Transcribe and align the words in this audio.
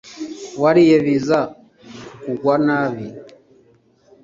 wariye 0.61 0.97
biza 1.05 1.39
kukugwa 2.23 2.55
nabi 2.65 3.05